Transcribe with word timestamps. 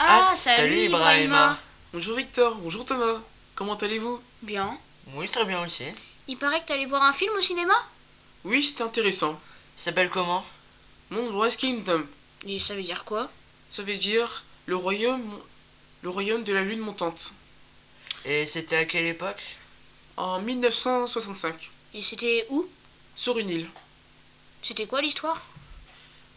Ah, 0.00 0.32
salut 0.36 0.84
Ibrahima. 0.84 1.58
Bonjour 1.92 2.16
Victor, 2.16 2.54
bonjour 2.56 2.86
Thomas. 2.86 3.20
Comment 3.56 3.74
allez-vous? 3.74 4.22
Bien. 4.42 4.78
Oui, 5.14 5.28
très 5.28 5.44
bien 5.44 5.60
aussi. 5.64 5.86
Il 6.28 6.36
paraît 6.38 6.60
que 6.60 6.66
t'allais 6.66 6.86
voir 6.86 7.02
un 7.02 7.12
film 7.12 7.32
au 7.36 7.42
cinéma? 7.42 7.74
Oui, 8.44 8.62
c'était 8.62 8.84
intéressant. 8.84 9.40
Ça 9.74 9.86
s'appelle 9.86 10.08
comment? 10.08 10.44
Moonrise 11.10 11.56
Kingdom. 11.56 12.06
Et 12.46 12.60
ça 12.60 12.76
veut 12.76 12.82
dire 12.82 13.04
quoi? 13.04 13.28
Ça 13.70 13.82
veut 13.82 13.96
dire 13.96 14.44
le 14.66 14.76
royaume, 14.76 15.36
le 16.02 16.08
royaume 16.10 16.44
de 16.44 16.52
la 16.52 16.62
lune 16.62 16.78
montante. 16.78 17.32
Et 18.24 18.46
c'était 18.46 18.76
à 18.76 18.84
quelle 18.84 19.06
époque? 19.06 19.42
En 20.16 20.40
1965, 20.40 21.70
Et 21.94 22.02
c'était 22.02 22.46
où? 22.50 22.68
Sur 23.16 23.38
une 23.38 23.50
île. 23.50 23.68
C'était 24.62 24.86
quoi 24.86 25.00
l'histoire? 25.00 25.40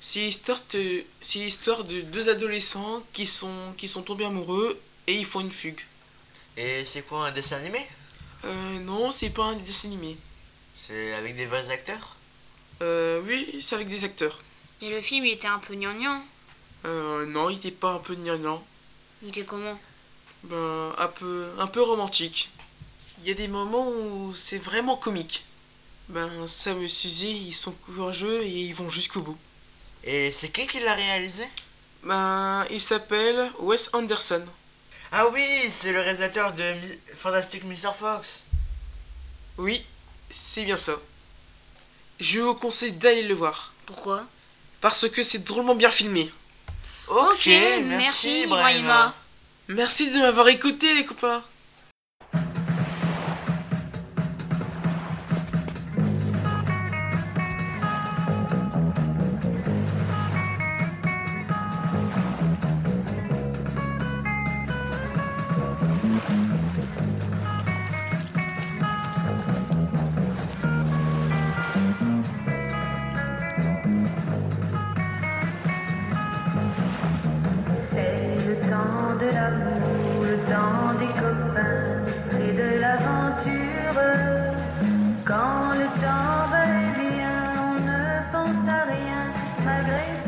C'est 0.04 0.22
l'histoire 0.22 0.60
de, 0.74 1.04
c'est 1.22 1.38
l'histoire 1.38 1.84
de 1.84 2.02
deux 2.02 2.28
adolescents 2.30 3.04
qui 3.14 3.28
sont, 3.28 3.72
qui 3.78 3.88
sont 3.88 4.02
tombés 4.02 4.26
amoureux 4.26 4.82
et 5.06 5.14
ils 5.14 5.26
font 5.26 5.42
une 5.42 5.52
fugue. 5.52 5.80
Et 6.58 6.84
c'est 6.86 7.04
quoi 7.04 7.28
un 7.28 7.32
dessin 7.32 7.58
animé? 7.58 7.88
Euh, 8.46 8.80
non, 8.80 9.12
c'est 9.12 9.30
pas 9.30 9.44
un 9.44 9.56
dessin 9.56 9.90
animé. 9.90 10.18
C'est 10.88 11.14
avec 11.14 11.36
des 11.36 11.46
vrais 11.46 11.70
acteurs? 11.70 12.16
Euh, 12.82 13.22
oui, 13.28 13.60
c'est 13.62 13.76
avec 13.76 13.90
des 13.90 14.04
acteurs. 14.04 14.42
Et 14.82 14.90
le 14.90 15.02
film, 15.02 15.24
il 15.24 15.34
était 15.34 15.46
un 15.46 15.60
peu 15.60 15.76
gnangnan? 15.76 16.20
Euh, 16.86 17.28
non, 17.28 17.52
il 17.52 17.58
était 17.58 17.70
pas 17.70 17.92
un 17.94 18.00
peu 18.00 18.16
gnangnan. 18.16 18.66
Il 19.22 19.30
était 19.30 19.46
comment? 19.46 19.80
Ben, 20.46 20.96
un 20.98 21.08
peu, 21.10 21.52
un 21.60 21.68
peu 21.68 21.84
romantique. 21.84 22.50
Il 23.20 23.28
y 23.28 23.31
a 23.31 23.36
des 23.36 23.48
moments 23.48 23.88
où 23.88 24.34
c'est 24.34 24.58
vraiment 24.58 24.98
comique. 24.98 25.46
Ben, 26.09 26.48
Sam 26.48 26.81
et 26.81 26.88
Suzy, 26.88 27.50
ils 27.50 27.54
sont 27.54 27.74
courageux 27.86 28.42
et 28.42 28.50
ils 28.50 28.74
vont 28.74 28.90
jusqu'au 28.90 29.22
bout. 29.22 29.38
Et 30.03 30.31
c'est 30.31 30.50
qui 30.50 30.66
qui 30.67 30.79
l'a 30.79 30.94
réalisé? 30.95 31.47
Ben, 32.03 32.66
il 32.72 32.79
s'appelle 32.81 33.51
Wes 33.59 33.89
Anderson. 33.94 34.44
Ah 35.12 35.28
oui, 35.28 35.45
c'est 35.69 35.91
le 35.91 36.01
réalisateur 36.01 36.53
de 36.53 36.63
Mi- 36.73 37.00
Fantastic 37.16 37.63
Mr. 37.63 37.94
Fox. 37.97 38.44
Oui, 39.57 39.85
c'est 40.29 40.63
bien 40.63 40.78
ça. 40.78 40.94
Je 42.19 42.39
vous 42.39 42.56
conseille 42.56 42.94
d'aller 42.94 43.23
le 43.23 43.34
voir. 43.35 43.73
Pourquoi? 43.85 44.25
Parce 44.79 45.07
que 45.09 45.22
c'est 45.22 45.44
drôlement 45.44 45.75
bien 45.75 45.89
filmé. 45.91 46.31
Ok, 47.07 47.50
merci. 47.83 48.44
Ibrahima. 48.44 49.13
Merci 49.68 50.09
de 50.12 50.19
m'avoir 50.19 50.47
écouté, 50.47 50.94
les 50.95 51.06
copains. 51.06 51.44
sarıyan, 88.53 89.31
malgré 89.66 90.21